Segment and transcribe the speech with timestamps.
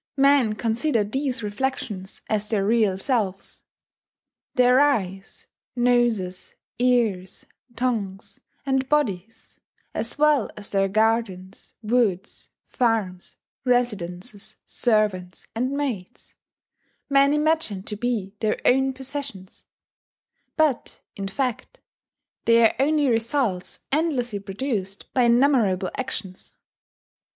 [0.17, 3.61] Men consider these reflections as their real selves.
[4.55, 9.59] Their eyes, noses, ears, tongues, and bodies
[9.93, 16.33] as well as their gardens, woods, farms, residences, servants, and maids
[17.07, 19.65] men imagine to be their own possessions;
[20.57, 21.79] but, in fact,
[22.45, 26.53] they are only results endlessly produced by innumerable actions.